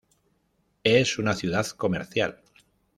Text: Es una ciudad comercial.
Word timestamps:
Es 0.83 1.19
una 1.19 1.35
ciudad 1.35 1.67
comercial. 1.67 2.41